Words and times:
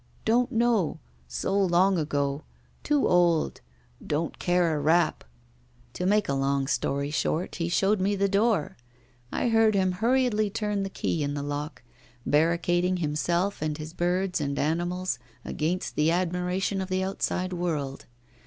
"Don't 0.25 0.51
know 0.51 0.99
so 1.27 1.55
long 1.55 1.99
ago 1.99 2.43
too 2.81 3.07
old 3.07 3.61
don't 4.03 4.39
care 4.39 4.75
a 4.75 4.79
rap." 4.79 5.23
To 5.93 6.07
make 6.07 6.27
a 6.27 6.33
long 6.33 6.65
story 6.65 7.11
short, 7.11 7.57
he 7.57 7.69
showed 7.69 8.01
me 8.01 8.15
the 8.15 8.27
door; 8.27 8.77
I 9.31 9.49
heard 9.49 9.75
him 9.75 9.91
hurriedly 9.91 10.49
turn 10.49 10.81
the 10.81 10.89
key 10.89 11.21
in 11.21 11.35
lock, 11.35 11.83
barricading 12.25 12.97
himself 12.97 13.61
and 13.61 13.77
his 13.77 13.93
birds 13.93 14.41
and 14.41 14.57
animals 14.57 15.19
against 15.45 15.95
the 15.95 16.09
admiration 16.09 16.81
of 16.81 16.89
the 16.89 17.03
outside 17.03 17.53
world. 17.53 18.07